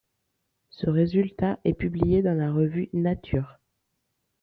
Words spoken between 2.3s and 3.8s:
la revue Nature.